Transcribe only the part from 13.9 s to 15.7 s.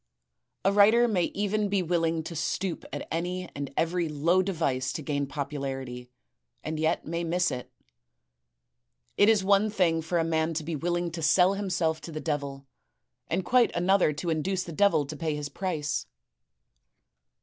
to induce the devil to pay his